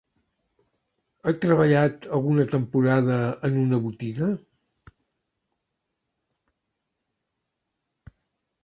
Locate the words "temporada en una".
2.55-3.81